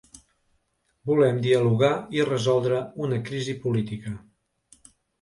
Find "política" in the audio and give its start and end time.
3.69-4.19